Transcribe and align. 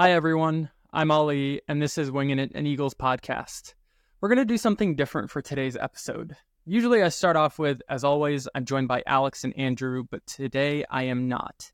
Hi, 0.00 0.12
everyone. 0.12 0.70
I'm 0.92 1.10
Ali, 1.10 1.60
and 1.66 1.82
this 1.82 1.98
is 1.98 2.08
Winging 2.08 2.38
It, 2.38 2.52
an 2.54 2.68
Eagles 2.68 2.94
podcast. 2.94 3.74
We're 4.20 4.28
going 4.28 4.38
to 4.38 4.44
do 4.44 4.56
something 4.56 4.94
different 4.94 5.28
for 5.28 5.42
today's 5.42 5.76
episode. 5.76 6.36
Usually, 6.64 7.02
I 7.02 7.08
start 7.08 7.34
off 7.34 7.58
with, 7.58 7.82
as 7.88 8.04
always, 8.04 8.46
I'm 8.54 8.64
joined 8.64 8.86
by 8.86 9.02
Alex 9.08 9.42
and 9.42 9.58
Andrew, 9.58 10.04
but 10.08 10.24
today 10.24 10.84
I 10.88 11.02
am 11.02 11.26
not. 11.26 11.72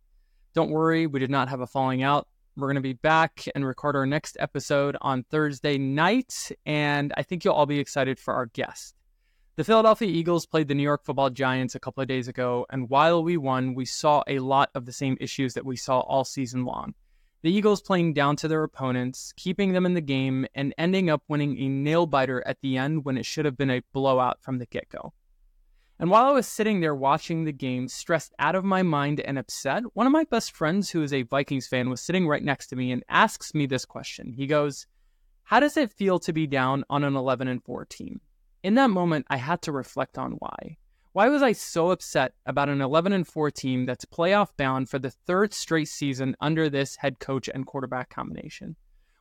Don't 0.55 0.71
worry, 0.71 1.07
we 1.07 1.21
did 1.21 1.29
not 1.29 1.51
have 1.51 1.61
a 1.61 1.67
falling 1.67 2.03
out. 2.03 2.27
We're 2.57 2.69
going 2.69 2.77
to 2.77 2.81
be 2.81 2.95
back 2.95 3.45
and 3.55 3.63
record 3.63 3.95
our 3.95 4.07
next 4.07 4.39
episode 4.41 4.97
on 5.03 5.25
Thursday 5.25 5.77
night, 5.77 6.51
and 6.65 7.13
I 7.19 7.25
think 7.25 7.45
you'll 7.45 7.53
all 7.53 7.67
be 7.67 7.79
excited 7.79 8.19
for 8.19 8.33
our 8.33 8.47
guest. 8.47 8.95
The 9.57 9.65
Philadelphia 9.65 10.09
Eagles 10.09 10.47
played 10.47 10.69
the 10.69 10.75
New 10.75 10.83
York 10.83 11.05
football 11.05 11.29
giants 11.29 11.75
a 11.75 11.79
couple 11.79 12.01
of 12.01 12.09
days 12.09 12.29
ago, 12.29 12.65
and 12.71 12.89
while 12.89 13.23
we 13.23 13.37
won, 13.37 13.75
we 13.75 13.85
saw 13.85 14.23
a 14.27 14.39
lot 14.39 14.71
of 14.75 14.87
the 14.87 14.93
same 14.93 15.19
issues 15.21 15.53
that 15.53 15.67
we 15.67 15.77
saw 15.77 16.01
all 16.01 16.25
season 16.25 16.65
long. 16.65 16.95
The 17.45 17.53
Eagles 17.53 17.83
playing 17.83 18.15
down 18.15 18.37
to 18.37 18.49
their 18.49 18.63
opponents, 18.63 19.35
keeping 19.37 19.75
them 19.75 19.85
in 19.85 19.93
the 19.93 20.01
game, 20.01 20.47
and 20.55 20.73
ending 20.79 21.11
up 21.11 21.23
winning 21.29 21.59
a 21.59 21.69
nail 21.69 22.07
biter 22.07 22.43
at 22.47 22.59
the 22.63 22.79
end 22.79 23.05
when 23.05 23.19
it 23.19 23.27
should 23.27 23.45
have 23.45 23.59
been 23.59 23.69
a 23.69 23.83
blowout 23.93 24.39
from 24.41 24.57
the 24.57 24.65
get 24.65 24.89
go. 24.89 25.13
And 25.99 26.09
while 26.09 26.25
I 26.25 26.31
was 26.31 26.49
sitting 26.49 26.81
there 26.81 26.95
watching 26.95 27.45
the 27.45 27.53
game, 27.53 27.87
stressed 27.87 28.33
out 28.39 28.55
of 28.55 28.65
my 28.65 28.83
mind 28.83 29.21
and 29.21 29.39
upset, 29.39 29.83
one 29.93 30.07
of 30.07 30.13
my 30.13 30.25
best 30.25 30.53
friends, 30.53 30.89
who 30.89 31.03
is 31.03 31.13
a 31.13 31.25
Vikings 31.25 31.67
fan, 31.67 31.91
was 31.91 32.01
sitting 32.01 32.27
right 32.27 32.43
next 32.43 32.69
to 32.69 32.77
me 32.77 32.91
and 32.93 33.05
asks 33.11 33.53
me 33.53 33.67
this 33.67 33.85
question. 33.85 34.33
He 34.33 34.47
goes, 34.47 34.87
How 35.43 35.61
does 35.61 35.77
it 35.77 35.93
feel 35.93 36.19
to 36.21 36.33
be 36.33 36.47
down 36.47 36.83
on 36.89 37.05
an 37.05 37.15
11 37.15 37.47
and 37.47 37.63
4 37.63 37.85
team? 37.85 38.23
In 38.63 38.77
that 38.77 38.89
moment, 38.89 39.27
I 39.29 39.37
had 39.37 39.61
to 39.63 39.73
reflect 39.73 40.17
on 40.17 40.33
why. 40.39 40.79
Why 41.15 41.29
was 41.29 41.45
I 41.45 41.53
so 41.53 41.93
upset 41.93 42.33
about 42.45 42.69
an 42.69 42.81
11 42.81 43.13
and 43.13 43.25
4 43.25 43.49
team 43.53 43.87
that's 43.87 44.05
playoff 44.05 44.49
bound 44.57 44.89
for 44.89 44.99
the 44.99 45.13
third 45.13 45.55
straight 45.55 45.87
season 45.87 46.35
under 46.41 46.69
this 46.69 46.97
head 46.97 47.21
coach 47.21 47.49
and 47.49 47.65
quarterback 47.65 48.11
combination? 48.11 48.75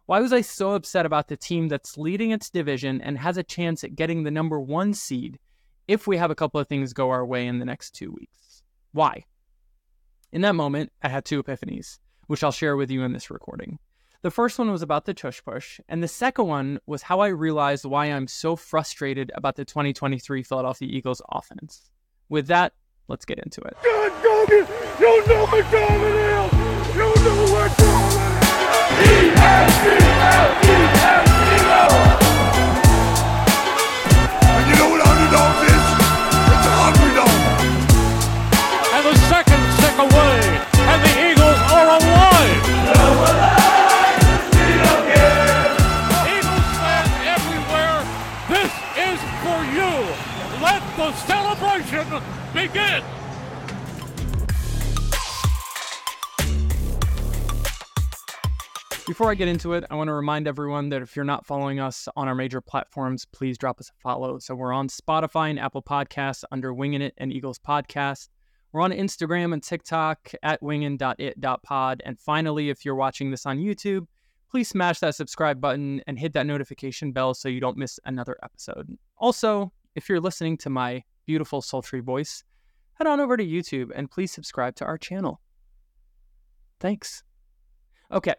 Why 0.07 0.19
was 0.19 0.33
I 0.33 0.41
so 0.41 0.71
upset 0.71 1.05
about 1.05 1.27
the 1.27 1.37
team 1.37 1.67
that's 1.67 1.95
leading 1.95 2.31
its 2.31 2.49
division 2.49 2.99
and 2.99 3.19
has 3.19 3.37
a 3.37 3.43
chance 3.43 3.83
at 3.83 3.95
getting 3.95 4.23
the 4.23 4.31
number 4.31 4.59
one 4.59 4.95
seed 4.95 5.37
if 5.87 6.07
we 6.07 6.17
have 6.17 6.31
a 6.31 6.35
couple 6.35 6.59
of 6.59 6.67
things 6.67 6.93
go 6.93 7.11
our 7.11 7.23
way 7.23 7.45
in 7.45 7.59
the 7.59 7.65
next 7.65 7.91
two 7.91 8.11
weeks? 8.11 8.63
Why? 8.91 9.25
In 10.31 10.41
that 10.41 10.55
moment, 10.55 10.91
I 11.03 11.09
had 11.09 11.25
two 11.25 11.43
epiphanies, 11.43 11.99
which 12.25 12.43
I'll 12.43 12.51
share 12.51 12.75
with 12.75 12.89
you 12.89 13.03
in 13.03 13.13
this 13.13 13.29
recording. 13.29 13.77
The 14.23 14.31
first 14.31 14.57
one 14.57 14.71
was 14.71 14.81
about 14.81 15.03
the 15.03 15.13
tush 15.13 15.43
push, 15.43 15.81
and 15.89 16.01
the 16.01 16.07
second 16.07 16.47
one 16.47 16.79
was 16.85 17.01
how 17.01 17.19
I 17.19 17.27
realized 17.27 17.83
why 17.83 18.05
I'm 18.05 18.27
so 18.27 18.55
frustrated 18.55 19.33
about 19.35 19.57
the 19.57 19.65
2023 19.65 20.43
Philadelphia 20.43 20.87
Eagles 20.89 21.21
offense. 21.29 21.91
With 22.29 22.47
that, 22.47 22.71
let's 23.09 23.25
get 23.25 23.39
into 23.39 23.59
it. 23.59 23.75
God, 23.83 24.49
you 24.49 24.61
know 25.27 25.45
what! 25.45 26.53
You 26.95 27.03
know 27.25 27.43
what! 31.27 31.32
Before 59.13 59.29
I 59.29 59.35
get 59.35 59.47
into 59.47 59.73
it, 59.73 59.83
I 59.91 59.95
want 59.95 60.07
to 60.07 60.13
remind 60.13 60.47
everyone 60.47 60.89
that 60.89 61.03
if 61.03 61.15
you're 61.15 61.23
not 61.23 61.45
following 61.45 61.79
us 61.79 62.07
on 62.15 62.27
our 62.27 62.33
major 62.33 62.61
platforms, 62.61 63.25
please 63.25 63.59
drop 63.59 63.79
us 63.79 63.91
a 63.91 64.01
follow. 64.01 64.39
So 64.39 64.55
we're 64.55 64.73
on 64.73 64.87
Spotify 64.87 65.51
and 65.51 65.59
Apple 65.59 65.83
Podcasts 65.83 66.43
under 66.51 66.73
Winging 66.73 67.03
It 67.03 67.13
and 67.19 67.31
Eagles 67.31 67.59
Podcast. 67.59 68.29
We're 68.71 68.81
on 68.81 68.89
Instagram 68.91 69.53
and 69.53 69.61
TikTok 69.61 70.31
at 70.41 70.59
wingin.it.pod. 70.63 72.01
And 72.03 72.19
finally, 72.19 72.71
if 72.71 72.83
you're 72.83 72.95
watching 72.95 73.29
this 73.29 73.45
on 73.45 73.59
YouTube, 73.59 74.07
please 74.49 74.69
smash 74.69 74.97
that 75.01 75.13
subscribe 75.13 75.61
button 75.61 76.01
and 76.07 76.17
hit 76.17 76.33
that 76.33 76.47
notification 76.47 77.11
bell 77.11 77.35
so 77.35 77.49
you 77.49 77.59
don't 77.59 77.77
miss 77.77 77.99
another 78.05 78.35
episode. 78.41 78.97
Also, 79.19 79.71
if 79.93 80.09
you're 80.09 80.21
listening 80.21 80.57
to 80.57 80.71
my 80.71 81.03
beautiful, 81.27 81.61
sultry 81.61 81.99
voice, 81.99 82.43
head 82.95 83.05
on 83.05 83.19
over 83.19 83.37
to 83.37 83.45
YouTube 83.45 83.91
and 83.93 84.09
please 84.09 84.31
subscribe 84.31 84.75
to 84.77 84.85
our 84.85 84.97
channel. 84.97 85.39
Thanks. 86.79 87.21
Okay, 88.11 88.33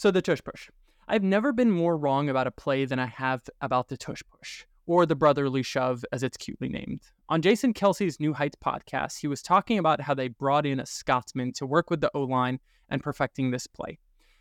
so 0.00 0.10
the 0.10 0.22
tush 0.22 0.40
push. 0.42 0.70
I've 1.08 1.22
never 1.22 1.52
been 1.52 1.70
more 1.70 1.94
wrong 1.94 2.30
about 2.30 2.46
a 2.46 2.50
play 2.50 2.86
than 2.86 2.98
I 2.98 3.04
have 3.04 3.42
about 3.60 3.88
the 3.88 3.98
tush 3.98 4.22
push, 4.30 4.64
or 4.86 5.04
the 5.04 5.14
brotherly 5.14 5.62
shove, 5.62 6.06
as 6.10 6.22
it's 6.22 6.38
cutely 6.38 6.70
named. 6.70 7.02
On 7.28 7.42
Jason 7.42 7.74
Kelce's 7.74 8.18
New 8.18 8.32
Heights 8.32 8.56
podcast, 8.64 9.20
he 9.20 9.26
was 9.26 9.42
talking 9.42 9.78
about 9.78 10.00
how 10.00 10.14
they 10.14 10.28
brought 10.28 10.64
in 10.64 10.80
a 10.80 10.86
Scotsman 10.86 11.52
to 11.52 11.66
work 11.66 11.90
with 11.90 12.00
the 12.00 12.10
O 12.14 12.22
line 12.22 12.60
and 12.88 13.02
perfecting 13.02 13.50
this 13.50 13.66
play. 13.66 13.98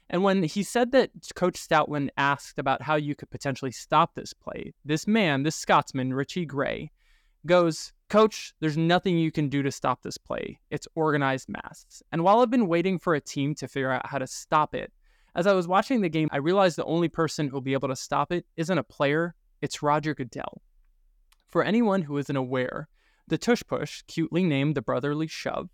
And 0.10 0.24
when 0.24 0.44
he 0.44 0.64
said 0.64 0.94
that 0.94 1.12
Coach 1.36 1.56
Stoutland 1.56 2.08
asked 2.16 2.58
about 2.58 2.82
how 2.82 2.96
you 2.96 3.14
could 3.14 3.30
potentially 3.30 3.72
stop 3.72 4.16
this 4.16 4.32
play, 4.32 4.74
this 4.86 5.08
man, 5.08 5.44
this 5.44 5.58
Scotsman, 5.58 6.14
Richie 6.14 6.46
Gray, 6.46 6.90
goes, 7.46 7.92
Coach, 8.08 8.54
there's 8.62 8.78
nothing 8.78 9.18
you 9.18 9.30
can 9.30 9.50
do 9.50 9.62
to 9.62 9.74
stop 9.74 10.04
this 10.04 10.18
play. 10.18 10.58
It's 10.72 10.88
organized 10.96 11.50
mass. 11.50 12.02
And 12.14 12.24
while 12.24 12.40
I've 12.40 12.50
been 12.50 12.70
waiting 12.70 12.98
for 12.98 13.14
a 13.14 13.20
team 13.20 13.56
to 13.56 13.68
figure 13.68 13.92
out 13.92 14.08
how 14.08 14.20
to 14.20 14.26
stop 14.26 14.74
it, 14.74 14.94
as 15.40 15.48
I 15.48 15.54
was 15.54 15.70
watching 15.70 16.02
the 16.02 16.10
game, 16.10 16.28
I 16.34 16.38
realized 16.38 16.76
the 16.76 16.84
only 16.84 17.08
person 17.08 17.48
who'll 17.48 17.62
be 17.62 17.72
able 17.72 17.88
to 17.88 17.96
stop 17.96 18.34
it 18.34 18.46
isn't 18.58 18.78
a 18.78 18.84
player, 18.84 19.36
it's 19.62 19.82
Roger 19.82 20.14
Goodell. 20.14 20.62
For 21.48 21.64
anyone 21.64 22.02
who 22.02 22.18
isn't 22.18 22.36
aware, 22.36 22.90
the 23.26 23.38
tush 23.38 23.64
push, 23.66 24.02
cutely 24.02 24.44
named 24.44 24.76
the 24.76 24.82
brotherly 24.82 25.28
shove, 25.28 25.70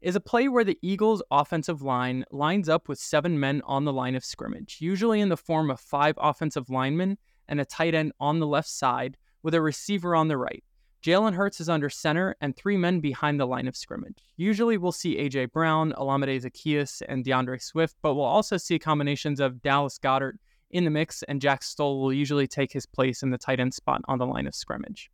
is 0.00 0.14
a 0.14 0.20
play 0.20 0.46
where 0.46 0.62
the 0.62 0.78
Eagles' 0.82 1.20
offensive 1.32 1.82
line 1.82 2.26
lines 2.30 2.68
up 2.68 2.88
with 2.88 3.00
seven 3.00 3.40
men 3.40 3.60
on 3.64 3.84
the 3.84 3.92
line 3.92 4.14
of 4.14 4.24
scrimmage, 4.24 4.76
usually 4.78 5.20
in 5.20 5.30
the 5.30 5.36
form 5.36 5.68
of 5.68 5.80
five 5.80 6.14
offensive 6.18 6.70
linemen 6.70 7.18
and 7.48 7.60
a 7.60 7.64
tight 7.64 7.96
end 7.96 8.12
on 8.20 8.38
the 8.38 8.46
left 8.46 8.68
side 8.68 9.16
with 9.42 9.52
a 9.52 9.60
receiver 9.60 10.14
on 10.14 10.28
the 10.28 10.36
right. 10.36 10.62
Jalen 11.02 11.34
Hurts 11.34 11.60
is 11.60 11.68
under 11.68 11.88
center 11.88 12.34
and 12.40 12.56
three 12.56 12.76
men 12.76 13.00
behind 13.00 13.38
the 13.38 13.46
line 13.46 13.68
of 13.68 13.76
scrimmage. 13.76 14.18
Usually 14.36 14.76
we'll 14.76 14.90
see 14.90 15.16
AJ 15.16 15.52
Brown, 15.52 15.92
Olamide 15.96 16.42
Zaccheaus, 16.42 17.02
and 17.08 17.24
D'Andre 17.24 17.58
Swift, 17.58 17.96
but 18.02 18.14
we'll 18.14 18.24
also 18.24 18.56
see 18.56 18.78
combinations 18.78 19.38
of 19.38 19.62
Dallas 19.62 19.98
Goedert 19.98 20.38
in 20.70 20.84
the 20.84 20.90
mix, 20.90 21.22
and 21.24 21.40
Jack 21.40 21.62
Stoll 21.62 22.00
will 22.00 22.12
usually 22.12 22.48
take 22.48 22.72
his 22.72 22.84
place 22.84 23.22
in 23.22 23.30
the 23.30 23.38
tight 23.38 23.60
end 23.60 23.74
spot 23.74 24.02
on 24.08 24.18
the 24.18 24.26
line 24.26 24.46
of 24.46 24.54
scrimmage. 24.54 25.10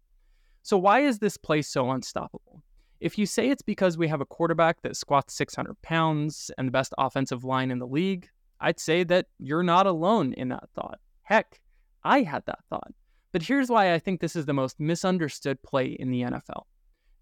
So 0.62 0.78
why 0.78 1.00
is 1.00 1.19
this 1.19 1.37
play 1.37 1.61
so 1.61 1.91
unstoppable? 1.91 2.62
If 3.01 3.19
you 3.19 3.27
say 3.27 3.51
it's 3.51 3.62
because 3.62 3.99
we 3.99 4.09
have 4.09 4.22
a 4.22 4.27
quarterback 4.27 4.81
that 4.83 4.97
squats 4.97 5.34
600 5.34 5.81
pounds 5.83 6.51
and 6.56 6.66
the 6.66 6.72
best 6.72 6.95
offensive 6.97 7.45
line 7.45 7.71
in 7.71 7.78
the 7.78 7.87
league, 7.87 8.31
I'd 8.61 8.81
say 8.81 9.05
that 9.05 9.27
you're 9.39 9.62
not 9.62 9.87
alone 9.87 10.33
in 10.33 10.49
that 10.49 10.71
thought. 10.75 10.99
Heck, 11.22 11.61
I 12.03 12.22
had 12.22 12.47
that 12.47 12.61
thought. 12.71 12.95
But 13.34 13.43
here's 13.43 13.69
why 13.69 13.93
I 13.93 13.99
think 13.99 14.21
this 14.21 14.37
is 14.37 14.47
the 14.47 14.53
most 14.53 14.78
misunderstood 14.78 15.61
play 15.65 15.87
in 15.87 16.12
the 16.12 16.21
NFL. 16.21 16.67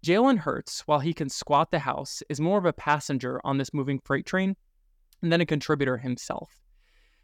Jalen 0.05 0.37
Hurts, 0.37 0.81
while 0.81 0.99
he 0.99 1.11
can 1.11 1.27
squat 1.27 1.71
the 1.71 1.79
house, 1.79 2.21
is 2.29 2.39
more 2.39 2.59
of 2.59 2.65
a 2.65 2.71
passenger 2.71 3.41
on 3.43 3.57
this 3.57 3.73
moving 3.73 3.97
freight 3.97 4.27
train 4.27 4.55
than 5.23 5.41
a 5.41 5.45
contributor 5.47 5.97
himself. 5.97 6.61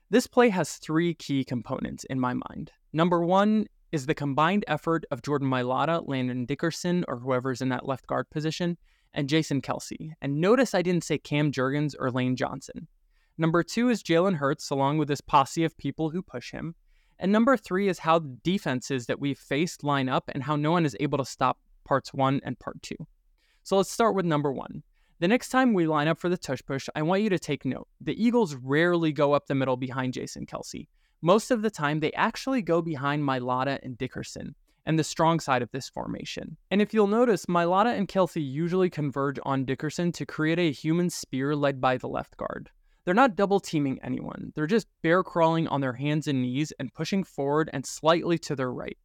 This 0.10 0.26
play 0.26 0.50
has 0.50 0.78
three 0.78 1.14
key 1.14 1.44
components 1.44 2.04
in 2.06 2.20
my 2.20 2.34
mind. 2.34 2.72
Number 2.92 3.24
one 3.24 3.68
is 3.92 4.08
the 4.08 4.16
combined 4.16 4.66
effort 4.68 5.06
of 5.12 5.22
Jordan 5.22 5.52
Mailata, 5.52 6.08
Landon 6.08 6.48
Dickerson, 6.48 7.06
or 7.08 7.18
whoever's 7.20 7.62
in 7.62 7.70
that 7.70 7.86
left 7.86 8.08
guard 8.08 8.28
position, 8.32 8.76
and 9.14 9.30
Jason 9.30 9.62
Kelce. 9.62 10.14
And 10.20 10.42
notice 10.42 10.74
I 10.74 10.82
didn't 10.82 11.04
say 11.04 11.20
Cam 11.20 11.52
Jurgens 11.52 11.94
or 12.00 12.10
Lane 12.10 12.36
Johnson. 12.36 12.88
Number 13.38 13.62
two 13.62 13.90
is 13.90 14.02
Jalen 14.02 14.38
Hurts, 14.38 14.72
along 14.72 14.98
with 14.98 15.10
this 15.10 15.22
posse 15.22 15.64
of 15.64 15.78
people 15.78 16.10
who 16.10 16.24
push 16.24 16.52
him. 16.52 16.74
And 17.20 17.32
number 17.32 17.58
three 17.58 17.90
is 17.90 18.00
how 18.00 18.20
the 18.20 18.38
defenses 18.44 19.06
that 19.08 19.20
we've 19.20 19.38
faced 19.38 19.84
line 19.84 20.08
up 20.08 20.30
and 20.34 20.44
how 20.44 20.56
no 20.56 20.72
one 20.72 20.86
is 20.86 20.96
able 21.00 21.18
to 21.18 21.26
stop 21.26 21.60
parts 21.84 22.14
one 22.14 22.40
and 22.44 22.58
part 22.60 22.82
two. 22.82 22.96
So 23.64 23.78
let's 23.78 23.92
start 23.92 24.16
with 24.16 24.26
number 24.26 24.52
one. 24.52 24.84
The 25.20 25.28
next 25.28 25.50
time 25.50 25.74
we 25.74 25.86
line 25.86 26.08
up 26.08 26.18
for 26.18 26.30
the 26.30 26.38
tush 26.38 26.62
push, 26.66 26.88
I 26.96 27.02
want 27.02 27.24
you 27.24 27.30
to 27.30 27.40
take 27.40 27.66
note. 27.66 27.90
The 28.00 28.22
Eagles 28.24 28.56
rarely 28.56 29.12
go 29.12 29.34
up 29.34 29.48
the 29.48 29.56
middle 29.56 29.76
behind 29.76 30.14
Jason 30.14 30.46
Kelce. 30.46 30.88
Most 31.22 31.52
of 31.52 31.62
the 31.62 31.70
time, 31.70 32.00
they 32.00 32.14
actually 32.14 32.62
go 32.62 32.82
behind 32.82 33.24
Mailata 33.24 33.80
and 33.84 33.98
Dickerson 33.98 34.56
and 34.86 34.98
the 34.98 35.04
strong 35.04 35.42
side 35.42 35.62
of 35.62 35.70
this 35.72 35.90
formation. 35.90 36.56
And 36.72 36.82
if 36.82 36.94
you'll 36.94 37.08
notice, 37.08 37.48
Mailata 37.48 37.98
and 37.98 38.08
Kelce 38.08 38.42
usually 38.42 38.90
converge 38.90 39.38
on 39.44 39.66
Dickerson 39.66 40.14
to 40.14 40.26
create 40.26 40.58
a 40.58 40.72
human 40.72 41.10
spear 41.10 41.54
led 41.54 41.82
by 41.82 41.98
the 41.98 42.08
left 42.08 42.38
guard. 42.38 42.70
They're 43.10 43.16
not 43.16 43.36
double 43.36 43.60
teaming 43.60 44.00
anyone. 44.04 44.54
They're 44.54 44.68
just 44.68 44.86
bear 45.02 45.24
crawling 45.24 45.68
on 45.68 45.82
their 45.82 45.94
hands 45.94 46.28
and 46.28 46.44
knees 46.44 46.72
and 46.80 46.94
pushing 46.94 47.24
forward 47.24 47.68
and 47.74 47.84
slightly 47.84 48.38
to 48.38 48.56
their 48.56 48.72
right. 48.72 49.00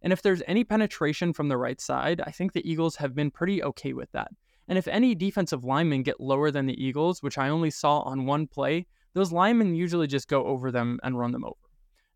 And 0.00 0.12
if 0.12 0.22
there's 0.22 0.44
any 0.46 0.62
penetration 0.62 1.32
from 1.32 1.48
the 1.48 1.56
right 1.56 1.80
side, 1.80 2.20
I 2.24 2.30
think 2.30 2.52
the 2.52 2.64
Eagles 2.64 2.94
have 2.94 3.16
been 3.16 3.32
pretty 3.32 3.60
okay 3.64 3.94
with 3.94 4.12
that. 4.12 4.30
And 4.68 4.78
if 4.78 4.86
any 4.86 5.12
defensive 5.16 5.64
linemen 5.64 6.04
get 6.04 6.20
lower 6.20 6.52
than 6.52 6.66
the 6.66 6.80
Eagles, 6.80 7.20
which 7.20 7.36
I 7.36 7.48
only 7.48 7.70
saw 7.72 8.02
on 8.02 8.26
one 8.26 8.46
play, 8.46 8.86
those 9.14 9.32
linemen 9.32 9.74
usually 9.74 10.06
just 10.06 10.28
go 10.28 10.44
over 10.44 10.70
them 10.70 11.00
and 11.02 11.18
run 11.18 11.32
them 11.32 11.44
over. 11.44 11.56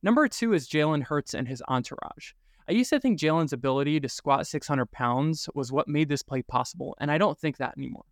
Number 0.01 0.29
two 0.29 0.53
is 0.53 0.69
Jalen 0.69 1.03
Hurts 1.03 1.35
and 1.35 1.49
his 1.49 1.61
entourage. 1.67 2.35
I 2.69 2.73
used 2.73 2.91
to 2.91 3.01
think 3.01 3.19
Jalen's 3.19 3.53
ability 3.53 3.99
to 3.99 4.09
squat 4.09 4.47
600 4.47 4.93
pounds 4.93 5.49
was 5.57 5.73
what 5.73 5.89
made 5.89 6.09
this 6.09 6.23
play 6.23 6.43
possible, 6.43 6.95
and 7.01 7.11
I 7.11 7.19
don't 7.19 7.37
think 7.37 7.57
that 7.57 7.75
anymore. 7.77 8.05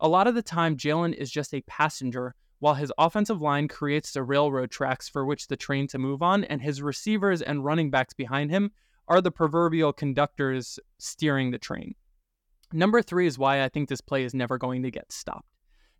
A 0.00 0.08
lot 0.08 0.26
of 0.26 0.34
the 0.34 0.40
time, 0.40 0.78
Jalen 0.78 1.12
is 1.12 1.30
just 1.30 1.52
a 1.52 1.60
passenger 1.66 2.34
while 2.60 2.74
his 2.74 2.92
offensive 2.98 3.40
line 3.40 3.68
creates 3.68 4.12
the 4.12 4.22
railroad 4.22 4.70
tracks 4.70 5.08
for 5.08 5.24
which 5.24 5.46
the 5.46 5.56
train 5.56 5.86
to 5.88 5.98
move 5.98 6.22
on, 6.22 6.44
and 6.44 6.60
his 6.60 6.82
receivers 6.82 7.42
and 7.42 7.64
running 7.64 7.90
backs 7.90 8.14
behind 8.14 8.50
him 8.50 8.70
are 9.06 9.20
the 9.20 9.30
proverbial 9.30 9.92
conductors 9.92 10.78
steering 10.98 11.50
the 11.50 11.58
train. 11.58 11.94
Number 12.72 13.00
three 13.00 13.26
is 13.26 13.38
why 13.38 13.62
I 13.62 13.68
think 13.68 13.88
this 13.88 14.00
play 14.00 14.24
is 14.24 14.34
never 14.34 14.58
going 14.58 14.82
to 14.82 14.90
get 14.90 15.12
stopped. 15.12 15.48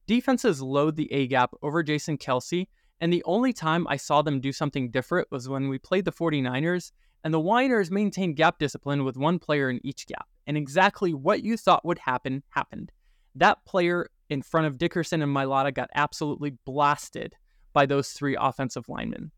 Defenses 0.07 0.61
load 0.61 0.97
the 0.97 1.11
A 1.13 1.27
gap 1.27 1.53
over 1.63 1.83
Jason 1.83 2.19
Kelce, 2.19 2.69
and 3.01 3.13
the 3.13 3.23
only 3.25 3.53
time 3.53 3.87
I 3.89 3.97
saw 3.97 4.23
them 4.23 4.41
do 4.41 4.53
something 4.53 4.91
different 4.91 5.29
was 5.31 5.49
when 5.49 5.69
we 5.69 5.79
played 5.79 6.05
the 6.05 6.13
49ers, 6.13 6.93
and 7.25 7.33
the 7.33 7.41
Whiners 7.41 7.91
maintained 7.91 8.37
gap 8.37 8.59
discipline 8.59 9.05
with 9.05 9.17
one 9.17 9.39
player 9.39 9.71
in 9.71 9.81
each 9.85 10.07
gap. 10.07 10.27
And 10.47 10.57
exactly 10.57 11.15
what 11.15 11.43
you 11.43 11.57
thought 11.57 11.85
would 11.85 11.99
happen 11.99 12.43
happened. 12.51 12.93
That 13.35 13.65
player 13.65 14.09
in 14.31 14.43
front 14.43 14.67
of 14.67 14.79
Dickerson 14.79 15.23
and 15.23 15.35
Mailata 15.35 15.73
got 15.73 15.91
absolutely 15.95 16.51
blasted 16.65 17.35
by 17.73 17.87
those 17.87 18.11
three 18.11 18.37
offensive 18.39 18.89
linemen. 18.89 19.31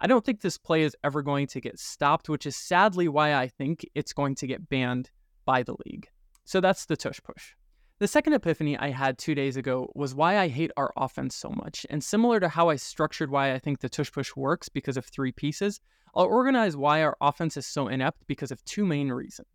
I 0.00 0.06
don't 0.06 0.24
think 0.24 0.40
this 0.40 0.58
play 0.58 0.82
is 0.82 0.96
ever 1.02 1.22
going 1.22 1.48
to 1.48 1.60
get 1.60 1.78
stopped, 1.78 2.28
which 2.28 2.46
is 2.46 2.56
sadly 2.56 3.08
why 3.08 3.34
I 3.34 3.48
think 3.48 3.84
it's 3.94 4.12
going 4.12 4.36
to 4.36 4.46
get 4.46 4.68
banned 4.68 5.10
by 5.44 5.62
the 5.62 5.76
league. 5.86 6.08
So 6.44 6.60
that's 6.60 6.86
the 6.86 6.96
tush 6.96 7.20
push. 7.22 7.54
The 7.98 8.06
second 8.06 8.34
epiphany 8.34 8.78
I 8.78 8.90
had 8.90 9.18
two 9.18 9.34
days 9.34 9.56
ago 9.56 9.90
was 9.96 10.14
why 10.14 10.38
I 10.38 10.46
hate 10.46 10.70
our 10.76 10.92
offense 10.96 11.34
so 11.34 11.50
much. 11.50 11.84
And 11.90 12.02
similar 12.02 12.38
to 12.38 12.48
how 12.48 12.68
I 12.68 12.76
structured 12.76 13.28
why 13.28 13.52
I 13.52 13.58
think 13.58 13.80
the 13.80 13.88
tush 13.88 14.12
push 14.12 14.36
works 14.36 14.68
because 14.68 14.96
of 14.96 15.04
three 15.04 15.32
pieces, 15.32 15.80
I'll 16.14 16.26
organize 16.26 16.76
why 16.76 17.02
our 17.02 17.16
offense 17.20 17.56
is 17.56 17.66
so 17.66 17.88
inept 17.88 18.24
because 18.28 18.52
of 18.52 18.64
two 18.64 18.86
main 18.86 19.10
reasons. 19.10 19.48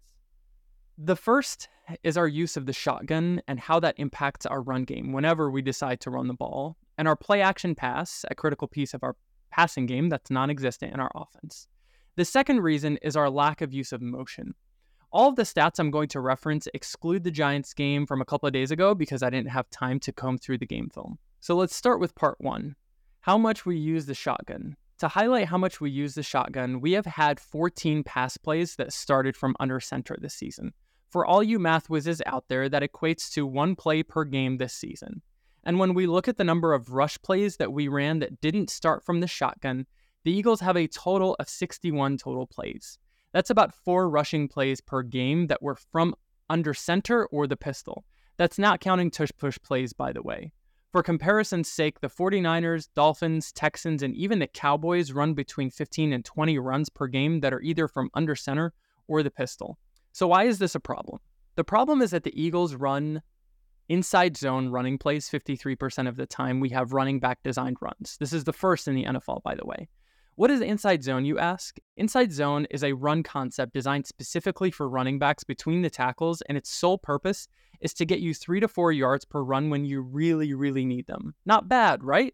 The 1.06 1.18
first 1.18 1.68
is 2.04 2.16
our 2.16 2.30
use 2.30 2.56
of 2.56 2.66
the 2.66 2.72
shotgun 2.72 3.42
and 3.50 3.60
how 3.60 3.78
that 3.82 3.96
impacts 3.98 4.46
our 4.46 4.62
run 4.62 4.86
game 4.86 5.12
whenever 5.12 5.52
we 5.52 5.62
decide 5.62 6.00
to 6.00 6.10
run 6.10 6.30
the 6.30 6.34
ball, 6.34 6.78
and 6.98 7.10
our 7.10 7.16
play 7.18 7.42
action 7.42 7.76
pass, 7.76 8.24
a 8.32 8.36
critical 8.36 8.70
piece 8.70 8.94
of 8.94 9.04
our 9.04 9.18
passing 9.52 9.86
game 9.86 10.08
that's 10.08 10.32
non 10.32 10.50
existent 10.50 10.94
in 10.94 11.02
our 11.02 11.12
offense. 11.14 11.68
The 12.16 12.24
second 12.24 12.62
reason 12.62 13.00
is 13.02 13.18
our 13.18 13.30
lack 13.30 13.60
of 13.60 13.74
use 13.74 13.92
of 13.92 14.02
motion. 14.02 14.54
All 15.12 15.28
of 15.28 15.36
the 15.36 15.44
stats 15.44 15.78
I'm 15.78 15.92
going 15.92 16.08
to 16.08 16.22
reference 16.22 16.70
exclude 16.74 17.26
the 17.26 17.32
Giants 17.32 17.74
game 17.74 18.06
from 18.06 18.22
a 18.22 18.26
couple 18.26 18.48
of 18.48 18.54
days 18.54 18.72
ago 18.72 18.96
because 18.96 19.24
I 19.24 19.30
didn't 19.30 19.52
have 19.52 19.70
time 19.72 20.00
to 20.02 20.14
comb 20.14 20.38
through 20.38 20.60
the 20.60 20.66
game 20.66 20.88
film. 20.88 21.20
So 21.42 21.54
let's 21.54 21.76
start 21.76 22.00
with 22.00 22.16
part 22.16 22.40
one 22.40 22.78
how 23.20 23.38
much 23.38 23.66
we 23.66 23.76
use 23.76 24.06
the 24.06 24.16
shotgun. 24.16 24.78
To 25.00 25.10
highlight 25.10 25.50
how 25.50 25.58
much 25.58 25.82
we 25.82 25.92
use 25.92 26.16
the 26.16 26.24
shotgun, 26.24 26.80
we 26.80 26.94
have 26.94 27.06
had 27.06 27.42
14 27.42 28.04
pass 28.04 28.38
plays 28.38 28.78
that 28.78 28.94
started 28.94 29.36
from 29.36 29.54
under 29.60 29.82
center 29.82 30.16
this 30.22 30.34
season. 30.34 30.72
For 31.14 31.28
all 31.28 31.44
you 31.44 31.60
math 31.60 31.92
whizzes 31.92 32.24
out 32.26 32.46
there, 32.48 32.68
that 32.68 32.82
equates 32.82 33.32
to 33.34 33.46
one 33.46 33.76
play 33.76 34.02
per 34.02 34.24
game 34.24 34.58
this 34.58 34.74
season. 34.74 35.22
And 35.64 35.78
when 35.78 35.94
we 35.94 36.08
look 36.08 36.28
at 36.28 36.38
the 36.38 36.44
number 36.44 36.74
of 36.74 36.90
rush 36.90 37.22
plays 37.22 37.58
that 37.58 37.72
we 37.72 37.88
ran 37.88 38.18
that 38.18 38.42
didn't 38.42 38.72
start 38.72 39.04
from 39.06 39.20
the 39.20 39.28
shotgun, 39.28 39.86
the 40.24 40.32
Eagles 40.32 40.60
have 40.62 40.76
a 40.76 40.88
total 40.88 41.36
of 41.40 41.48
61 41.48 42.18
total 42.18 42.48
plays. 42.48 42.98
That's 43.32 43.52
about 43.52 43.76
four 43.76 44.10
rushing 44.10 44.48
plays 44.48 44.82
per 44.82 45.04
game 45.04 45.46
that 45.48 45.62
were 45.62 45.76
from 45.76 46.16
under 46.50 46.74
center 46.74 47.28
or 47.28 47.46
the 47.46 47.58
pistol. 47.58 48.06
That's 48.38 48.58
not 48.58 48.82
counting 48.82 49.12
tush 49.12 49.30
push 49.38 49.60
plays, 49.64 49.94
by 49.94 50.14
the 50.14 50.24
way. 50.24 50.52
For 50.92 51.04
comparison's 51.04 51.70
sake, 51.70 52.00
the 52.00 52.10
49ers, 52.10 52.90
Dolphins, 52.96 53.52
Texans, 53.52 54.02
and 54.02 54.16
even 54.16 54.40
the 54.40 54.48
Cowboys 54.48 55.12
run 55.12 55.36
between 55.36 55.70
15 55.70 56.12
and 56.12 56.26
20 56.26 56.58
runs 56.58 56.90
per 56.90 57.06
game 57.06 57.42
that 57.42 57.54
are 57.54 57.62
either 57.62 57.88
from 57.88 58.10
under 58.16 58.36
center 58.36 58.74
or 59.08 59.22
the 59.22 59.30
pistol. 59.30 59.78
So, 60.14 60.28
why 60.28 60.44
is 60.44 60.60
this 60.60 60.76
a 60.76 60.80
problem? 60.80 61.20
The 61.56 61.64
problem 61.64 62.02
is 62.02 62.12
that 62.12 62.24
the 62.24 62.42
Eagles 62.42 62.76
run 62.76 63.22
inside 63.90 64.38
zone 64.38 64.70
running 64.70 64.98
plays 64.98 65.28
53% 65.30 66.08
of 66.08 66.16
the 66.16 66.28
time. 66.28 66.60
We 66.60 66.70
have 66.70 66.94
running 66.94 67.20
back 67.20 67.40
designed 67.44 67.78
runs. 67.82 68.18
This 68.20 68.32
is 68.32 68.44
the 68.44 68.54
first 68.54 68.88
in 68.88 68.96
the 68.96 69.06
NFL, 69.06 69.42
by 69.44 69.56
the 69.56 69.66
way. 69.66 69.90
What 70.36 70.52
is 70.52 70.62
inside 70.62 71.04
zone, 71.04 71.26
you 71.26 71.38
ask? 71.38 71.78
Inside 71.98 72.32
zone 72.32 72.66
is 72.72 72.84
a 72.84 72.94
run 72.94 73.22
concept 73.24 73.74
designed 73.74 74.08
specifically 74.08 74.72
for 74.72 74.88
running 74.88 75.20
backs 75.20 75.44
between 75.44 75.82
the 75.82 75.92
tackles, 75.92 76.42
and 76.44 76.58
its 76.58 76.72
sole 76.72 76.98
purpose 76.98 77.48
is 77.82 77.94
to 77.96 78.06
get 78.06 78.20
you 78.20 78.34
three 78.34 78.60
to 78.60 78.68
four 78.68 78.92
yards 78.92 79.26
per 79.26 79.44
run 79.44 79.70
when 79.70 79.86
you 79.86 80.02
really, 80.02 80.54
really 80.54 80.86
need 80.86 81.06
them. 81.08 81.36
Not 81.46 81.68
bad, 81.68 82.04
right? 82.04 82.34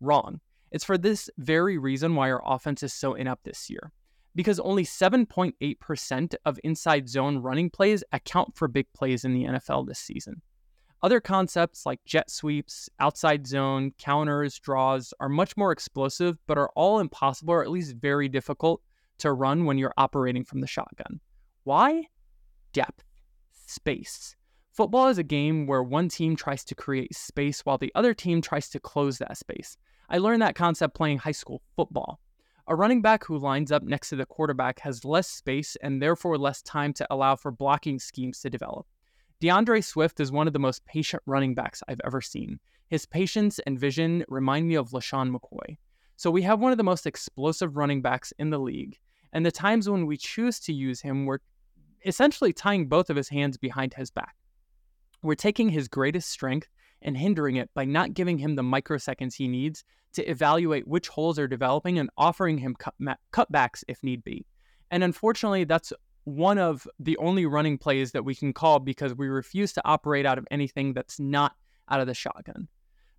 Wrong. 0.00 0.40
It's 0.70 0.84
for 0.84 0.98
this 0.98 1.30
very 1.38 1.78
reason 1.78 2.14
why 2.14 2.30
our 2.30 2.42
offense 2.44 2.82
is 2.82 2.92
so 2.92 3.14
inept 3.14 3.44
this 3.44 3.70
year 3.70 3.92
because 4.34 4.58
only 4.60 4.84
7.8% 4.84 6.34
of 6.44 6.60
inside 6.64 7.08
zone 7.08 7.38
running 7.38 7.70
plays 7.70 8.02
account 8.12 8.56
for 8.56 8.68
big 8.68 8.86
plays 8.92 9.24
in 9.24 9.34
the 9.34 9.44
NFL 9.44 9.86
this 9.86 9.98
season. 9.98 10.42
Other 11.02 11.20
concepts 11.20 11.84
like 11.84 12.04
jet 12.04 12.30
sweeps, 12.30 12.88
outside 13.00 13.46
zone, 13.46 13.92
counters, 13.98 14.58
draws 14.58 15.12
are 15.18 15.28
much 15.28 15.56
more 15.56 15.72
explosive, 15.72 16.38
but 16.46 16.58
are 16.58 16.70
all 16.76 17.00
impossible 17.00 17.54
or 17.54 17.62
at 17.62 17.70
least 17.70 17.96
very 17.96 18.28
difficult 18.28 18.80
to 19.18 19.32
run 19.32 19.64
when 19.64 19.78
you're 19.78 19.94
operating 19.96 20.44
from 20.44 20.60
the 20.60 20.66
shotgun. 20.66 21.20
Why? 21.64 22.04
Depth, 22.72 23.04
space. 23.66 24.36
Football 24.72 25.08
is 25.08 25.18
a 25.18 25.24
game 25.24 25.66
where 25.66 25.82
one 25.82 26.08
team 26.08 26.36
tries 26.36 26.64
to 26.64 26.74
create 26.74 27.14
space 27.14 27.60
while 27.60 27.78
the 27.78 27.92
other 27.94 28.14
team 28.14 28.40
tries 28.40 28.68
to 28.70 28.80
close 28.80 29.18
that 29.18 29.36
space. 29.36 29.76
I 30.08 30.18
learned 30.18 30.42
that 30.42 30.54
concept 30.54 30.94
playing 30.94 31.18
high 31.18 31.32
school 31.32 31.62
football. 31.76 32.20
A 32.68 32.76
running 32.76 33.02
back 33.02 33.24
who 33.24 33.38
lines 33.38 33.72
up 33.72 33.82
next 33.82 34.10
to 34.10 34.16
the 34.16 34.24
quarterback 34.24 34.78
has 34.80 35.04
less 35.04 35.28
space 35.28 35.76
and 35.82 36.00
therefore 36.00 36.38
less 36.38 36.62
time 36.62 36.92
to 36.94 37.06
allow 37.10 37.34
for 37.34 37.50
blocking 37.50 37.98
schemes 37.98 38.40
to 38.40 38.50
develop. 38.50 38.86
D'Andre 39.40 39.80
Swift 39.80 40.20
is 40.20 40.30
one 40.30 40.46
of 40.46 40.52
the 40.52 40.60
most 40.60 40.84
patient 40.86 41.22
running 41.26 41.54
backs 41.54 41.82
I've 41.88 42.00
ever 42.04 42.20
seen. 42.20 42.60
His 42.88 43.04
patience 43.04 43.58
and 43.66 43.80
vision 43.80 44.24
remind 44.28 44.68
me 44.68 44.76
of 44.76 44.90
LeSean 44.90 45.34
McCoy. 45.34 45.76
So 46.16 46.30
we 46.30 46.42
have 46.42 46.60
one 46.60 46.70
of 46.70 46.78
the 46.78 46.84
most 46.84 47.04
explosive 47.04 47.76
running 47.76 48.00
backs 48.00 48.32
in 48.38 48.50
the 48.50 48.60
league, 48.60 48.96
and 49.32 49.44
the 49.44 49.50
times 49.50 49.90
when 49.90 50.06
we 50.06 50.16
choose 50.16 50.60
to 50.60 50.72
use 50.72 51.00
him, 51.00 51.26
we're 51.26 51.40
essentially 52.04 52.52
tying 52.52 52.86
both 52.86 53.10
of 53.10 53.16
his 53.16 53.28
hands 53.28 53.56
behind 53.56 53.94
his 53.94 54.12
back. 54.12 54.36
We're 55.22 55.34
taking 55.34 55.70
his 55.70 55.88
greatest 55.88 56.30
strength 56.30 56.68
and 57.02 57.16
hindering 57.16 57.56
it 57.56 57.70
by 57.74 57.84
not 57.84 58.14
giving 58.14 58.38
him 58.38 58.54
the 58.54 58.62
microseconds 58.62 59.34
he 59.34 59.48
needs 59.48 59.84
to 60.14 60.24
evaluate 60.24 60.86
which 60.86 61.08
holes 61.08 61.38
are 61.38 61.48
developing 61.48 61.98
and 61.98 62.10
offering 62.16 62.58
him 62.58 62.74
cut 62.74 62.94
cutbacks 63.32 63.82
if 63.88 64.02
need 64.02 64.22
be. 64.24 64.46
And 64.90 65.02
unfortunately, 65.02 65.64
that's 65.64 65.92
one 66.24 66.58
of 66.58 66.86
the 66.98 67.16
only 67.16 67.46
running 67.46 67.78
plays 67.78 68.12
that 68.12 68.24
we 68.24 68.34
can 68.34 68.52
call 68.52 68.78
because 68.78 69.14
we 69.14 69.28
refuse 69.28 69.72
to 69.72 69.82
operate 69.84 70.26
out 70.26 70.38
of 70.38 70.46
anything 70.50 70.92
that's 70.92 71.18
not 71.18 71.52
out 71.88 72.00
of 72.00 72.06
the 72.06 72.14
shotgun. 72.14 72.68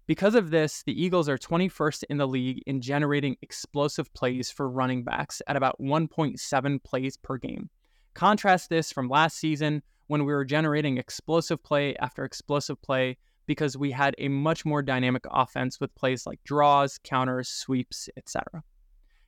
Because 0.06 0.36
of 0.36 0.52
this, 0.52 0.84
the 0.86 1.02
Eagles 1.02 1.30
are 1.30 1.38
21st 1.38 2.04
in 2.10 2.18
the 2.18 2.28
league 2.28 2.62
in 2.66 2.82
generating 2.82 3.38
explosive 3.42 4.14
plays 4.14 4.52
for 4.52 4.70
running 4.70 5.04
backs 5.04 5.42
at 5.48 5.56
about 5.56 5.80
1.7 5.80 6.84
plays 6.84 7.18
per 7.18 7.38
game. 7.38 7.70
Contrast 8.14 8.70
this 8.70 8.92
from 8.92 9.08
last 9.08 9.38
season 9.38 9.82
when 10.08 10.26
we 10.26 10.34
were 10.34 10.46
generating 10.46 10.98
explosive 10.98 11.64
play 11.64 11.96
after 11.98 12.26
explosive 12.26 12.82
play 12.82 13.18
because 13.46 13.78
we 13.78 13.92
had 13.92 14.16
a 14.18 14.28
much 14.28 14.66
more 14.66 14.82
dynamic 14.82 15.26
offense 15.30 15.80
with 15.80 15.94
plays 15.96 16.26
like 16.26 16.44
draws, 16.44 16.98
counters, 17.04 17.50
sweeps, 17.50 18.10
etc. 18.18 18.64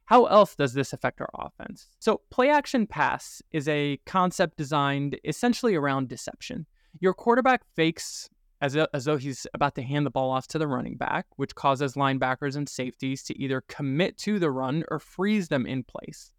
How 0.05 0.25
else 0.25 0.55
does 0.55 0.73
this 0.73 0.93
affect 0.93 1.19
our 1.19 1.29
offense? 1.33 1.87
So, 1.99 2.21
play 2.29 2.49
action 2.49 2.85
pass 2.85 3.41
is 3.51 3.67
a 3.67 3.97
concept 4.05 4.57
designed 4.57 5.19
essentially 5.23 5.75
around 5.75 6.09
deception. 6.09 6.67
Your 6.99 7.13
quarterback 7.13 7.63
fakes 7.75 8.29
as, 8.61 8.75
a, 8.75 8.87
as 8.93 9.05
though 9.05 9.17
he's 9.17 9.47
about 9.53 9.75
to 9.75 9.81
hand 9.81 10.05
the 10.05 10.11
ball 10.11 10.29
off 10.29 10.47
to 10.47 10.59
the 10.59 10.67
running 10.67 10.95
back, 10.95 11.25
which 11.37 11.55
causes 11.55 11.95
linebackers 11.95 12.55
and 12.55 12.69
safeties 12.69 13.23
to 13.23 13.39
either 13.39 13.61
commit 13.67 14.17
to 14.19 14.39
the 14.39 14.51
run 14.51 14.83
or 14.89 14.99
freeze 14.99 15.47
them 15.49 15.65
in 15.65 15.83
place. 15.83 16.31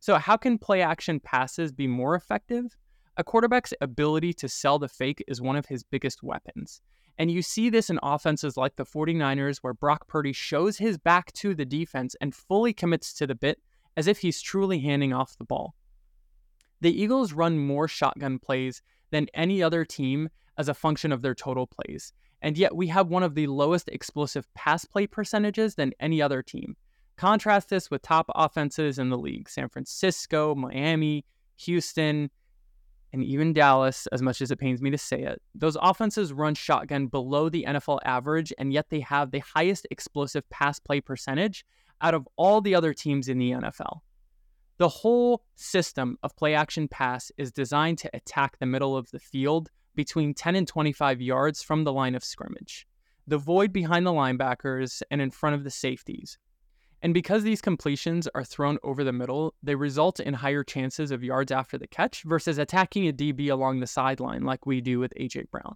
So, 0.00 0.16
how 0.16 0.36
can 0.36 0.58
play 0.58 0.82
action 0.82 1.20
passes 1.20 1.70
be 1.70 1.86
more 1.86 2.16
effective? 2.16 2.76
A 3.16 3.24
quarterback's 3.24 3.74
ability 3.80 4.32
to 4.34 4.48
sell 4.48 4.78
the 4.78 4.88
fake 4.88 5.22
is 5.28 5.40
one 5.40 5.54
of 5.56 5.66
his 5.66 5.84
biggest 5.84 6.22
weapons. 6.22 6.80
And 7.18 7.30
you 7.30 7.42
see 7.42 7.70
this 7.70 7.90
in 7.90 7.98
offenses 8.02 8.56
like 8.56 8.76
the 8.76 8.84
49ers, 8.84 9.58
where 9.58 9.74
Brock 9.74 10.08
Purdy 10.08 10.32
shows 10.32 10.78
his 10.78 10.98
back 10.98 11.32
to 11.34 11.54
the 11.54 11.64
defense 11.64 12.16
and 12.20 12.34
fully 12.34 12.72
commits 12.72 13.12
to 13.14 13.26
the 13.26 13.34
bit 13.34 13.60
as 13.96 14.06
if 14.06 14.18
he's 14.18 14.40
truly 14.40 14.80
handing 14.80 15.12
off 15.12 15.36
the 15.36 15.44
ball. 15.44 15.74
The 16.80 17.00
Eagles 17.00 17.32
run 17.32 17.58
more 17.58 17.86
shotgun 17.86 18.38
plays 18.38 18.82
than 19.10 19.28
any 19.34 19.62
other 19.62 19.84
team 19.84 20.30
as 20.58 20.68
a 20.68 20.74
function 20.74 21.12
of 21.12 21.22
their 21.22 21.34
total 21.34 21.66
plays, 21.66 22.12
and 22.40 22.58
yet 22.58 22.74
we 22.74 22.88
have 22.88 23.08
one 23.08 23.22
of 23.22 23.34
the 23.34 23.46
lowest 23.46 23.88
explosive 23.88 24.52
pass 24.54 24.84
play 24.84 25.06
percentages 25.06 25.74
than 25.74 25.92
any 26.00 26.20
other 26.20 26.42
team. 26.42 26.76
Contrast 27.16 27.68
this 27.68 27.90
with 27.90 28.02
top 28.02 28.26
offenses 28.34 28.98
in 28.98 29.10
the 29.10 29.18
league 29.18 29.48
San 29.48 29.68
Francisco, 29.68 30.54
Miami, 30.54 31.24
Houston, 31.58 32.30
and 33.12 33.22
even 33.22 33.52
Dallas, 33.52 34.06
as 34.08 34.22
much 34.22 34.40
as 34.40 34.50
it 34.50 34.58
pains 34.58 34.80
me 34.80 34.90
to 34.90 34.98
say 34.98 35.22
it, 35.22 35.42
those 35.54 35.76
offenses 35.80 36.32
run 36.32 36.54
shotgun 36.54 37.06
below 37.08 37.48
the 37.48 37.64
NFL 37.68 38.00
average, 38.04 38.52
and 38.58 38.72
yet 38.72 38.88
they 38.88 39.00
have 39.00 39.30
the 39.30 39.40
highest 39.40 39.86
explosive 39.90 40.48
pass 40.48 40.78
play 40.78 41.00
percentage 41.00 41.64
out 42.00 42.14
of 42.14 42.26
all 42.36 42.60
the 42.60 42.74
other 42.74 42.94
teams 42.94 43.28
in 43.28 43.38
the 43.38 43.50
NFL. 43.50 44.00
The 44.78 44.88
whole 44.88 45.44
system 45.54 46.18
of 46.22 46.34
play 46.36 46.54
action 46.54 46.88
pass 46.88 47.30
is 47.36 47.52
designed 47.52 47.98
to 47.98 48.10
attack 48.14 48.58
the 48.58 48.66
middle 48.66 48.96
of 48.96 49.10
the 49.10 49.20
field 49.20 49.70
between 49.94 50.32
10 50.32 50.56
and 50.56 50.66
25 50.66 51.20
yards 51.20 51.62
from 51.62 51.84
the 51.84 51.92
line 51.92 52.14
of 52.14 52.24
scrimmage, 52.24 52.86
the 53.26 53.38
void 53.38 53.72
behind 53.72 54.06
the 54.06 54.10
linebackers 54.10 55.02
and 55.10 55.20
in 55.20 55.30
front 55.30 55.54
of 55.54 55.64
the 55.64 55.70
safeties. 55.70 56.38
And 57.02 57.12
because 57.12 57.42
these 57.42 57.60
completions 57.60 58.28
are 58.32 58.44
thrown 58.44 58.78
over 58.84 59.02
the 59.02 59.12
middle, 59.12 59.54
they 59.60 59.74
result 59.74 60.20
in 60.20 60.34
higher 60.34 60.62
chances 60.62 61.10
of 61.10 61.24
yards 61.24 61.50
after 61.50 61.76
the 61.76 61.88
catch 61.88 62.22
versus 62.22 62.58
attacking 62.58 63.08
a 63.08 63.12
DB 63.12 63.50
along 63.50 63.80
the 63.80 63.88
sideline 63.88 64.44
like 64.44 64.66
we 64.66 64.80
do 64.80 65.00
with 65.00 65.12
AJ 65.18 65.50
Brown. 65.50 65.74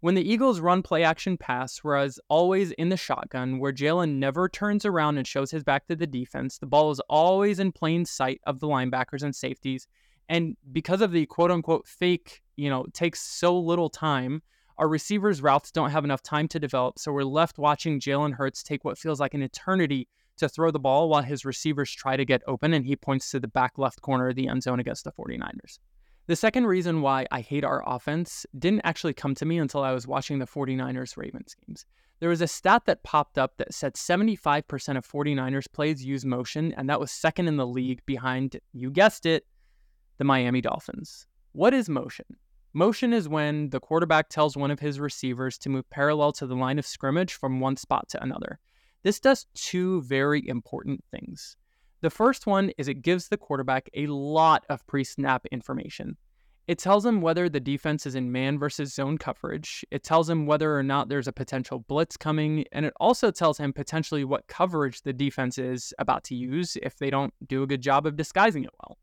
When 0.00 0.14
the 0.14 0.30
Eagles 0.30 0.60
run 0.60 0.82
play 0.82 1.04
action 1.04 1.38
pass, 1.38 1.78
whereas 1.78 2.20
always 2.28 2.72
in 2.72 2.90
the 2.90 2.96
shotgun, 2.98 3.60
where 3.60 3.72
Jalen 3.72 4.16
never 4.16 4.46
turns 4.48 4.84
around 4.84 5.16
and 5.16 5.26
shows 5.26 5.50
his 5.50 5.64
back 5.64 5.86
to 5.86 5.96
the 5.96 6.06
defense, 6.06 6.58
the 6.58 6.66
ball 6.66 6.90
is 6.90 7.00
always 7.08 7.58
in 7.58 7.72
plain 7.72 8.04
sight 8.04 8.40
of 8.44 8.60
the 8.60 8.66
linebackers 8.66 9.22
and 9.22 9.34
safeties. 9.34 9.86
And 10.28 10.56
because 10.72 11.00
of 11.00 11.12
the 11.12 11.24
quote 11.26 11.50
unquote 11.50 11.86
fake, 11.86 12.42
you 12.56 12.68
know, 12.68 12.84
takes 12.92 13.22
so 13.22 13.58
little 13.58 13.88
time, 13.88 14.42
our 14.76 14.88
receivers' 14.88 15.40
routes 15.40 15.70
don't 15.70 15.90
have 15.90 16.04
enough 16.04 16.22
time 16.22 16.48
to 16.48 16.58
develop. 16.58 16.98
So 16.98 17.12
we're 17.12 17.22
left 17.22 17.58
watching 17.58 18.00
Jalen 18.00 18.34
Hurts 18.34 18.62
take 18.62 18.84
what 18.84 18.98
feels 18.98 19.20
like 19.20 19.34
an 19.34 19.42
eternity 19.42 20.08
to 20.38 20.48
throw 20.48 20.70
the 20.70 20.78
ball 20.78 21.08
while 21.08 21.22
his 21.22 21.44
receivers 21.44 21.90
try 21.90 22.16
to 22.16 22.24
get 22.24 22.42
open 22.46 22.72
and 22.72 22.84
he 22.84 22.96
points 22.96 23.30
to 23.30 23.40
the 23.40 23.48
back 23.48 23.78
left 23.78 24.00
corner 24.00 24.28
of 24.28 24.36
the 24.36 24.48
end 24.48 24.62
zone 24.62 24.80
against 24.80 25.04
the 25.04 25.12
49ers. 25.12 25.78
The 26.26 26.36
second 26.36 26.66
reason 26.66 27.02
why 27.02 27.26
I 27.30 27.40
hate 27.40 27.64
our 27.64 27.82
offense 27.86 28.46
didn't 28.58 28.82
actually 28.84 29.14
come 29.14 29.34
to 29.34 29.44
me 29.44 29.58
until 29.58 29.82
I 29.82 29.92
was 29.92 30.06
watching 30.06 30.38
the 30.38 30.46
49ers 30.46 31.16
Ravens 31.16 31.56
games. 31.66 31.84
There 32.20 32.28
was 32.28 32.40
a 32.40 32.46
stat 32.46 32.82
that 32.86 33.02
popped 33.02 33.36
up 33.36 33.56
that 33.56 33.74
said 33.74 33.94
75% 33.94 34.96
of 34.96 35.04
49ers 35.04 35.72
plays 35.72 36.04
use 36.04 36.24
motion, 36.24 36.72
and 36.74 36.88
that 36.88 37.00
was 37.00 37.10
second 37.10 37.48
in 37.48 37.56
the 37.56 37.66
league 37.66 38.00
behind, 38.06 38.60
you 38.72 38.92
guessed 38.92 39.26
it, 39.26 39.44
the 40.18 40.24
Miami 40.24 40.60
Dolphins. 40.60 41.26
What 41.50 41.74
is 41.74 41.88
motion? 41.88 42.26
Motion 42.74 43.12
is 43.12 43.28
when 43.28 43.70
the 43.70 43.80
quarterback 43.80 44.28
tells 44.28 44.56
one 44.56 44.70
of 44.70 44.78
his 44.78 45.00
receivers 45.00 45.58
to 45.58 45.68
move 45.68 45.90
parallel 45.90 46.30
to 46.34 46.46
the 46.46 46.54
line 46.54 46.78
of 46.78 46.86
scrimmage 46.86 47.34
from 47.34 47.58
one 47.58 47.76
spot 47.76 48.08
to 48.10 48.22
another. 48.22 48.60
This 49.02 49.20
does 49.20 49.46
two 49.54 50.02
very 50.02 50.46
important 50.46 51.04
things. 51.10 51.56
The 52.02 52.10
first 52.10 52.46
one 52.46 52.70
is 52.78 52.88
it 52.88 53.02
gives 53.02 53.28
the 53.28 53.36
quarterback 53.36 53.88
a 53.94 54.06
lot 54.06 54.64
of 54.68 54.86
pre 54.86 55.04
snap 55.04 55.46
information. 55.52 56.16
It 56.68 56.78
tells 56.78 57.04
him 57.04 57.20
whether 57.20 57.48
the 57.48 57.60
defense 57.60 58.06
is 58.06 58.14
in 58.14 58.30
man 58.30 58.58
versus 58.58 58.94
zone 58.94 59.18
coverage. 59.18 59.84
It 59.90 60.04
tells 60.04 60.30
him 60.30 60.46
whether 60.46 60.76
or 60.76 60.82
not 60.82 61.08
there's 61.08 61.26
a 61.26 61.32
potential 61.32 61.80
blitz 61.80 62.16
coming. 62.16 62.64
And 62.70 62.86
it 62.86 62.94
also 63.00 63.32
tells 63.32 63.58
him 63.58 63.72
potentially 63.72 64.24
what 64.24 64.46
coverage 64.46 65.02
the 65.02 65.12
defense 65.12 65.58
is 65.58 65.92
about 65.98 66.22
to 66.24 66.36
use 66.36 66.76
if 66.82 66.98
they 66.98 67.10
don't 67.10 67.34
do 67.48 67.64
a 67.64 67.66
good 67.66 67.82
job 67.82 68.06
of 68.06 68.16
disguising 68.16 68.62
it 68.64 68.70
well. 68.80 68.98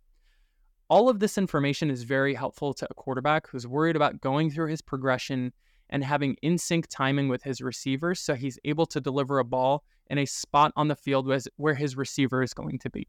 All 0.90 1.10
of 1.10 1.20
this 1.20 1.38
information 1.38 1.92
is 1.92 2.04
very 2.04 2.34
helpful 2.34 2.74
to 2.74 2.88
a 2.90 2.94
quarterback 2.94 3.48
who's 3.48 3.68
worried 3.68 3.98
about 3.98 4.22
going 4.22 4.50
through 4.50 4.70
his 4.70 4.82
progression 4.82 5.52
and 5.90 6.04
having 6.04 6.36
in 6.42 6.58
sync 6.58 6.88
timing 6.88 7.28
with 7.30 7.44
his 7.44 7.62
receivers 7.62 8.20
so 8.20 8.36
he's 8.36 8.60
able 8.66 8.86
to 8.86 9.02
deliver 9.02 9.40
a 9.40 9.46
ball 9.46 9.84
in 10.10 10.18
a 10.18 10.26
spot 10.26 10.72
on 10.76 10.88
the 10.88 10.96
field 10.96 11.32
where 11.58 11.76
his 11.76 11.98
receiver 11.98 12.42
is 12.44 12.54
going 12.54 12.80
to 12.80 12.90
be. 12.90 13.08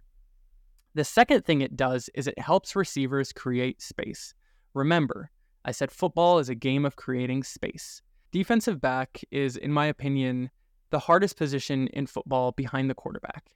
The 0.95 1.05
second 1.05 1.45
thing 1.45 1.61
it 1.61 1.77
does 1.77 2.11
is 2.15 2.27
it 2.27 2.39
helps 2.39 2.75
receivers 2.75 3.33
create 3.33 3.81
space. 3.81 4.35
Remember, 4.75 5.31
I 5.65 5.73
said 5.73 5.93
football 5.93 6.39
is 6.39 6.49
a 6.49 6.55
game 6.55 6.85
of 6.85 6.97
creating 6.97 7.45
space. 7.45 8.03
Defensive 8.33 8.81
back 8.81 9.23
is, 9.31 9.57
in 9.57 9.73
my 9.73 9.87
opinion, 9.87 10.51
the 10.91 10.99
hardest 10.99 11.37
position 11.37 11.89
in 11.89 12.07
football 12.07 12.53
behind 12.53 12.91
the 12.91 12.95
quarterback. 12.95 13.51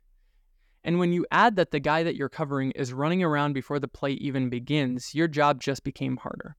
And 0.85 0.99
when 0.99 1.13
you 1.13 1.27
add 1.31 1.57
that 1.57 1.71
the 1.71 1.81
guy 1.81 2.03
that 2.03 2.15
you're 2.15 2.29
covering 2.29 2.71
is 2.73 2.93
running 2.93 3.23
around 3.23 3.55
before 3.55 3.79
the 3.79 3.89
play 3.89 4.13
even 4.13 4.51
begins, 4.51 5.15
your 5.15 5.29
job 5.29 5.61
just 5.61 5.83
became 5.83 6.19
harder. 6.19 6.57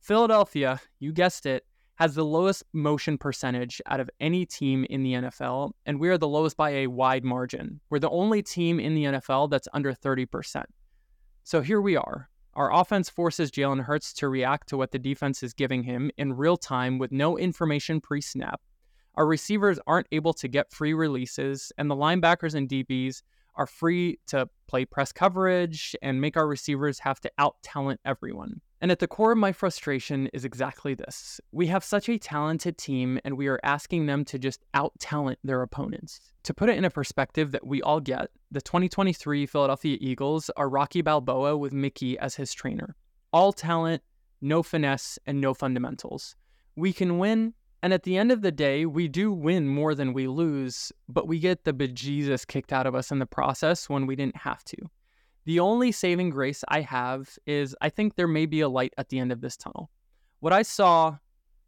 Philadelphia, 0.00 0.80
you 1.00 1.12
guessed 1.12 1.46
it, 1.46 1.64
has 1.96 2.14
the 2.14 2.24
lowest 2.24 2.64
motion 2.72 3.16
percentage 3.16 3.80
out 3.86 4.00
of 4.00 4.10
any 4.20 4.44
team 4.44 4.84
in 4.90 5.02
the 5.02 5.12
NFL, 5.12 5.72
and 5.86 6.00
we 6.00 6.08
are 6.08 6.18
the 6.18 6.28
lowest 6.28 6.56
by 6.56 6.70
a 6.70 6.86
wide 6.86 7.24
margin. 7.24 7.80
We're 7.90 8.00
the 8.00 8.10
only 8.10 8.42
team 8.42 8.80
in 8.80 8.94
the 8.94 9.04
NFL 9.04 9.50
that's 9.50 9.68
under 9.72 9.92
30%. 9.92 10.64
So 11.44 11.60
here 11.60 11.80
we 11.80 11.96
are. 11.96 12.28
Our 12.54 12.72
offense 12.72 13.08
forces 13.08 13.50
Jalen 13.50 13.82
Hurts 13.82 14.12
to 14.14 14.28
react 14.28 14.68
to 14.68 14.76
what 14.76 14.92
the 14.92 14.98
defense 14.98 15.42
is 15.42 15.52
giving 15.52 15.82
him 15.82 16.10
in 16.16 16.36
real 16.36 16.56
time 16.56 16.98
with 16.98 17.12
no 17.12 17.36
information 17.36 18.00
pre 18.00 18.20
snap. 18.20 18.60
Our 19.16 19.26
receivers 19.26 19.78
aren't 19.86 20.08
able 20.10 20.32
to 20.34 20.48
get 20.48 20.72
free 20.72 20.94
releases, 20.94 21.72
and 21.78 21.90
the 21.90 21.96
linebackers 21.96 22.54
and 22.54 22.68
DBs 22.68 23.22
are 23.56 23.66
free 23.66 24.18
to 24.26 24.48
play 24.66 24.84
press 24.84 25.12
coverage 25.12 25.94
and 26.02 26.20
make 26.20 26.36
our 26.36 26.46
receivers 26.46 26.98
have 26.98 27.20
to 27.20 27.30
out 27.38 27.56
talent 27.62 28.00
everyone. 28.04 28.60
And 28.84 28.92
at 28.92 28.98
the 28.98 29.08
core 29.08 29.32
of 29.32 29.38
my 29.38 29.50
frustration 29.50 30.26
is 30.34 30.44
exactly 30.44 30.92
this. 30.92 31.40
We 31.52 31.68
have 31.68 31.82
such 31.82 32.06
a 32.10 32.18
talented 32.18 32.76
team, 32.76 33.18
and 33.24 33.38
we 33.38 33.46
are 33.46 33.58
asking 33.62 34.04
them 34.04 34.26
to 34.26 34.38
just 34.38 34.62
out 34.74 34.92
talent 34.98 35.38
their 35.42 35.62
opponents. 35.62 36.20
To 36.42 36.52
put 36.52 36.68
it 36.68 36.76
in 36.76 36.84
a 36.84 36.90
perspective 36.90 37.52
that 37.52 37.66
we 37.66 37.80
all 37.80 37.98
get, 37.98 38.28
the 38.50 38.60
2023 38.60 39.46
Philadelphia 39.46 39.96
Eagles 40.02 40.50
are 40.58 40.68
Rocky 40.68 41.00
Balboa 41.00 41.56
with 41.56 41.72
Mickey 41.72 42.18
as 42.18 42.34
his 42.34 42.52
trainer. 42.52 42.94
All 43.32 43.54
talent, 43.54 44.02
no 44.42 44.62
finesse, 44.62 45.18
and 45.24 45.40
no 45.40 45.54
fundamentals. 45.54 46.36
We 46.76 46.92
can 46.92 47.16
win, 47.16 47.54
and 47.82 47.94
at 47.94 48.02
the 48.02 48.18
end 48.18 48.32
of 48.32 48.42
the 48.42 48.52
day, 48.52 48.84
we 48.84 49.08
do 49.08 49.32
win 49.32 49.66
more 49.66 49.94
than 49.94 50.12
we 50.12 50.26
lose, 50.26 50.92
but 51.08 51.26
we 51.26 51.38
get 51.38 51.64
the 51.64 51.72
bejesus 51.72 52.46
kicked 52.46 52.70
out 52.70 52.86
of 52.86 52.94
us 52.94 53.10
in 53.10 53.18
the 53.18 53.24
process 53.24 53.88
when 53.88 54.04
we 54.04 54.14
didn't 54.14 54.36
have 54.36 54.62
to. 54.64 54.76
The 55.46 55.60
only 55.60 55.92
saving 55.92 56.30
grace 56.30 56.64
I 56.68 56.80
have 56.80 57.38
is 57.46 57.76
I 57.80 57.90
think 57.90 58.14
there 58.14 58.28
may 58.28 58.46
be 58.46 58.60
a 58.60 58.68
light 58.68 58.94
at 58.96 59.10
the 59.10 59.18
end 59.18 59.30
of 59.30 59.40
this 59.40 59.56
tunnel. 59.56 59.90
What 60.40 60.52
I 60.52 60.62
saw 60.62 61.18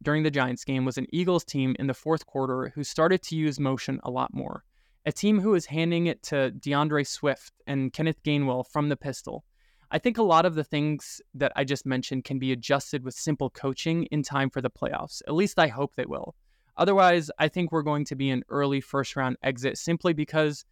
during 0.03 0.23
the 0.23 0.31
Giants 0.31 0.65
game 0.65 0.85
was 0.85 0.99
an 0.99 1.07
Eagles 1.13 1.45
team 1.45 1.77
in 1.79 1.87
the 1.87 1.95
fourth 1.95 2.27
quarter 2.27 2.73
who 2.75 2.85
started 2.85 3.23
to 3.23 3.37
use 3.37 3.61
motion 3.61 4.01
a 4.03 4.11
lot 4.11 4.33
more. 4.33 4.65
A 5.05 5.13
team 5.13 5.41
who 5.41 5.51
was 5.51 5.67
handing 5.67 6.07
it 6.07 6.23
to 6.25 6.51
D'Andre 6.51 7.05
Swift 7.05 7.53
and 7.67 7.93
Kenneth 7.93 8.23
Gainwell 8.23 8.67
from 8.67 8.89
the 8.89 8.97
pistol. 8.97 9.45
I 9.91 9.99
think 9.99 10.19
a 10.19 10.23
lot 10.23 10.47
of 10.47 10.55
the 10.55 10.65
things 10.65 11.21
that 11.35 11.53
I 11.55 11.65
just 11.65 11.87
mentioned 11.87 12.25
can 12.25 12.39
be 12.39 12.53
adjusted 12.53 13.05
with 13.05 13.15
simple 13.15 13.51
coaching 13.51 14.05
in 14.07 14.23
time 14.23 14.51
for 14.51 14.61
the 14.61 14.71
playoffs. 14.71 15.23
At 15.29 15.35
least 15.35 15.59
I 15.59 15.69
hope 15.69 15.95
they 15.95 16.07
will. 16.07 16.35
Otherwise, 16.77 17.31
I 17.39 17.49
think 17.49 17.71
we're 17.71 17.83
going 17.83 18.05
to 18.07 18.17
be 18.17 18.31
an 18.31 18.43
early 18.49 18.81
first 18.81 19.17
round 19.17 19.37
exit 19.43 19.79
simply 19.79 20.13
because 20.13 20.65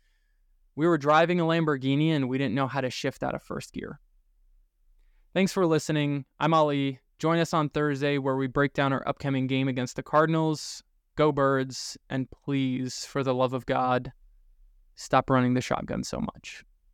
we 0.77 0.87
were 0.87 0.99
driving 0.99 1.41
a 1.41 1.45
Lamborghini 1.45 2.11
and 2.11 2.29
we 2.29 2.39
didn't 2.39 2.55
know 2.55 2.67
how 2.67 2.81
to 2.81 2.91
shift 2.91 3.23
out 3.23 3.35
of 3.35 3.43
first 3.43 3.73
gear. 3.73 4.01
Thanks 5.33 5.53
for 5.53 5.67
listening. 5.67 6.25
I'm 6.39 6.55
Ali. 6.55 7.01
Join 7.19 7.39
us 7.39 7.55
on 7.55 7.69
Thursday 7.69 8.19
where 8.19 8.37
we 8.37 8.47
break 8.47 8.73
down 8.73 8.93
our 8.93 9.07
upcoming 9.09 9.47
game 9.47 9.69
against 9.69 9.97
the 9.97 10.03
Cardinals. 10.03 10.83
Go 11.17 11.33
Birds. 11.33 11.97
And 12.11 12.29
please, 12.31 13.05
for 13.05 13.23
the 13.23 13.35
love 13.35 13.53
of 13.53 13.67
God, 13.67 14.13
stop 14.97 15.31
running 15.31 15.55
the 15.55 15.61
shotgun 15.61 16.03
so 16.05 16.21
much. 16.21 16.65